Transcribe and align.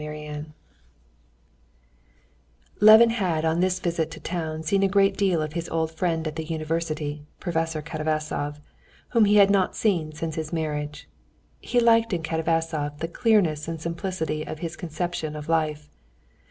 Chapter 0.01 0.31
3 0.41 0.45
Levin 2.79 3.09
had 3.11 3.45
on 3.45 3.59
this 3.59 3.79
visit 3.79 4.09
to 4.09 4.19
town 4.19 4.63
seen 4.63 4.81
a 4.81 4.87
great 4.87 5.15
deal 5.15 5.43
of 5.43 5.53
his 5.53 5.69
old 5.69 5.91
friend 5.91 6.27
at 6.27 6.35
the 6.37 6.43
university, 6.43 7.23
Professor 7.39 7.83
Katavasov, 7.83 8.59
whom 9.09 9.25
he 9.25 9.35
had 9.35 9.51
not 9.51 9.75
seen 9.75 10.11
since 10.11 10.33
his 10.33 10.51
marriage. 10.51 11.07
He 11.59 11.79
liked 11.79 12.13
in 12.13 12.23
Katavasov 12.23 12.97
the 12.97 13.07
clearness 13.07 13.67
and 13.67 13.79
simplicity 13.79 14.41
of 14.43 14.57
his 14.57 14.75
conception 14.75 15.35
of 15.35 15.47
life. 15.47 15.87